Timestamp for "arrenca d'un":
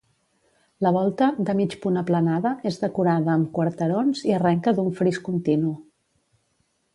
4.39-4.91